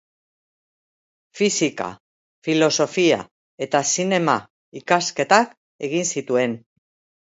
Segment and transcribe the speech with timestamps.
[1.39, 1.91] Fisika,
[2.49, 3.21] filosofia
[3.69, 5.59] eta zinema-ikasketak
[5.93, 6.63] egin zituen.